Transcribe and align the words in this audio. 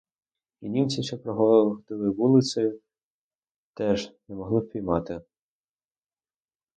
І 0.61 0.69
німці, 0.69 1.03
що 1.03 1.17
проходили 1.17 2.09
вулицею, 2.09 2.79
теж 3.75 4.11
не 4.27 4.35
могли 4.35 4.59
впіймати. 4.59 5.21